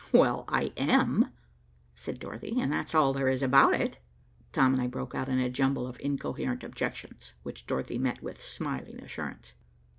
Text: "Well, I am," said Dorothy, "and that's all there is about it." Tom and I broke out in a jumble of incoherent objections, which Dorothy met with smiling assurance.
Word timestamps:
"Well, 0.11 0.45
I 0.47 0.73
am," 0.77 1.29
said 1.93 2.17
Dorothy, 2.17 2.59
"and 2.59 2.73
that's 2.73 2.95
all 2.95 3.13
there 3.13 3.27
is 3.29 3.43
about 3.43 3.75
it." 3.75 3.99
Tom 4.51 4.73
and 4.73 4.81
I 4.81 4.87
broke 4.87 5.13
out 5.13 5.29
in 5.29 5.37
a 5.37 5.47
jumble 5.47 5.85
of 5.85 5.99
incoherent 5.99 6.63
objections, 6.63 7.33
which 7.43 7.67
Dorothy 7.67 7.99
met 7.99 8.23
with 8.23 8.41
smiling 8.41 8.99
assurance. 8.99 9.53